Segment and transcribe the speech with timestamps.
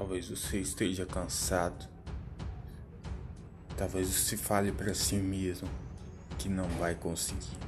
[0.00, 1.86] Talvez você esteja cansado.
[3.76, 5.68] Talvez você fale para si mesmo
[6.38, 7.58] que não vai conseguir.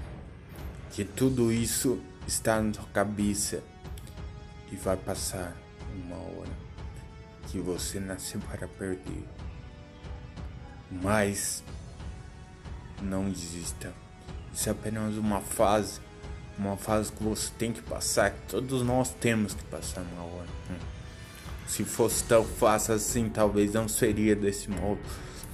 [0.92, 3.62] Que tudo isso está na sua cabeça
[4.70, 5.54] e vai passar
[5.94, 6.48] uma hora
[7.48, 9.28] que você nasceu para perder.
[10.90, 11.62] Mas
[13.02, 13.92] não desista.
[14.54, 16.00] Isso é apenas uma fase,
[16.58, 20.48] uma fase que você tem que passar, que todos nós temos que passar uma hora.
[21.72, 25.00] Se fosse tão fácil assim, talvez não seria desse modo.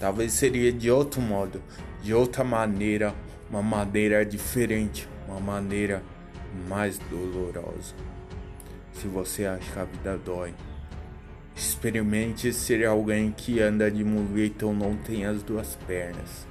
[0.00, 1.62] Talvez seria de outro modo,
[2.02, 3.14] de outra maneira,
[3.48, 6.02] uma maneira diferente, uma maneira
[6.68, 7.94] mais dolorosa.
[8.94, 10.52] Se você acha que a vida dói,
[11.54, 16.48] experimente ser alguém que anda de muleta ou não tem as duas pernas.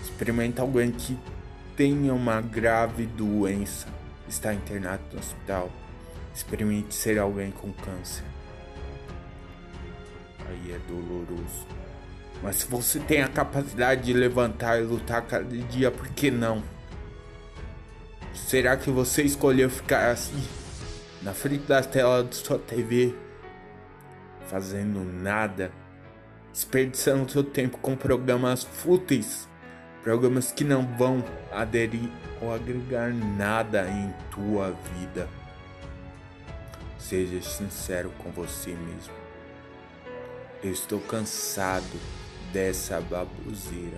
[0.00, 1.18] Experimente alguém que
[1.76, 3.88] tenha uma grave doença,
[4.28, 5.68] está internado no hospital.
[6.32, 8.22] Experimente ser alguém com câncer.
[10.50, 11.66] Aí é doloroso.
[12.42, 16.62] Mas se você tem a capacidade de levantar e lutar cada dia, por que não?
[18.34, 20.42] Será que você escolheu ficar assim,
[21.22, 23.14] na frente da tela da sua TV,
[24.48, 25.70] fazendo nada,
[26.52, 29.48] desperdiçando seu tempo com programas fúteis,
[30.02, 35.28] programas que não vão aderir ou agregar nada em tua vida?
[36.98, 39.29] Seja sincero com você mesmo.
[40.62, 41.98] Eu estou cansado
[42.52, 43.96] dessa baboseira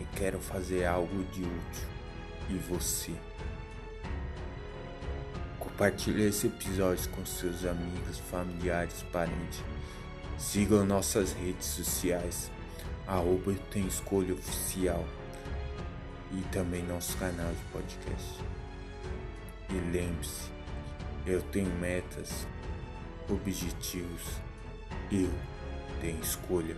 [0.00, 1.88] e quero fazer algo de útil.
[2.48, 3.12] E você?
[5.58, 9.62] Compartilhe esse episódio com seus amigos, familiares, parentes.
[10.38, 12.50] Sigam nossas redes sociais,
[13.06, 15.04] arroba tem escolha oficial
[16.32, 18.40] e também nosso canal de podcast.
[19.68, 20.50] E lembre-se,
[21.26, 22.46] eu tenho metas,
[23.28, 24.40] objetivos,
[25.12, 25.30] eu
[26.00, 26.74] tenho escolha.